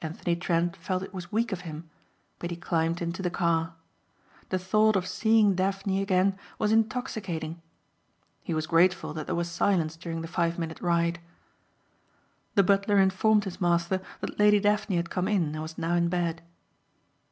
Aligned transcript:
Anthony 0.00 0.36
Trent 0.36 0.76
felt 0.76 1.02
it 1.02 1.12
was 1.12 1.32
weak 1.32 1.50
of 1.50 1.62
him 1.62 1.90
but 2.38 2.52
he 2.52 2.56
climbed 2.56 3.02
into 3.02 3.22
the 3.22 3.28
car. 3.28 3.74
The 4.50 4.56
thought 4.60 4.94
of 4.94 5.04
seeing 5.04 5.56
Daphne 5.56 6.00
again 6.00 6.38
was 6.60 6.70
intoxicating. 6.70 7.60
He 8.44 8.54
was 8.54 8.68
grateful 8.68 9.12
that 9.14 9.26
there 9.26 9.34
was 9.34 9.50
silence 9.50 9.96
during 9.96 10.20
the 10.22 10.28
five 10.28 10.60
minute 10.60 10.80
ride. 10.80 11.18
The 12.54 12.62
butler 12.62 12.98
informed 13.00 13.42
his 13.46 13.60
master 13.60 14.00
that 14.20 14.38
Lady 14.38 14.60
Daphne 14.60 14.94
had 14.94 15.10
come 15.10 15.26
in 15.26 15.42
and 15.56 15.60
was 15.60 15.76
now 15.76 15.96
in 15.96 16.08
bed. 16.08 16.42